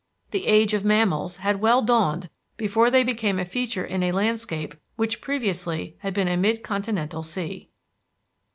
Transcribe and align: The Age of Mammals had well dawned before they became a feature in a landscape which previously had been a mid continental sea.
The 0.31 0.47
Age 0.47 0.73
of 0.73 0.83
Mammals 0.83 1.35
had 1.35 1.61
well 1.61 1.83
dawned 1.83 2.31
before 2.57 2.89
they 2.89 3.03
became 3.03 3.37
a 3.37 3.45
feature 3.45 3.85
in 3.85 4.01
a 4.01 4.11
landscape 4.11 4.73
which 4.95 5.21
previously 5.21 5.95
had 5.99 6.15
been 6.15 6.27
a 6.27 6.35
mid 6.37 6.63
continental 6.63 7.21
sea. 7.21 7.69